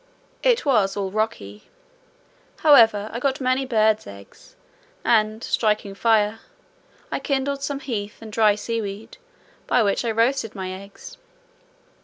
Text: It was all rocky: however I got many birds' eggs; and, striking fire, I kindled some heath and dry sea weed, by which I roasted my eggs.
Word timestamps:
It 0.41 0.65
was 0.65 0.97
all 0.97 1.11
rocky: 1.11 1.69
however 2.61 3.11
I 3.13 3.19
got 3.19 3.39
many 3.39 3.67
birds' 3.67 4.07
eggs; 4.07 4.55
and, 5.05 5.43
striking 5.43 5.93
fire, 5.93 6.39
I 7.11 7.19
kindled 7.19 7.61
some 7.61 7.81
heath 7.81 8.17
and 8.19 8.33
dry 8.33 8.55
sea 8.55 8.81
weed, 8.81 9.17
by 9.67 9.83
which 9.83 10.03
I 10.03 10.09
roasted 10.09 10.55
my 10.55 10.71
eggs. 10.71 11.17